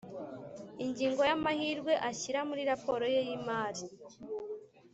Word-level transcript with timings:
Ingingo 0.83 1.21
y’amahirwe 1.29 1.93
ayishyira 2.07 2.39
muri 2.49 2.61
raporo 2.71 3.03
ye 3.13 3.21
y 3.27 3.29
‘imari 3.37 3.81